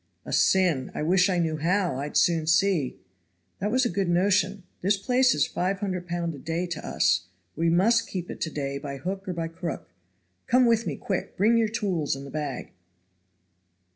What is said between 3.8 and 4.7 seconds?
a good notion.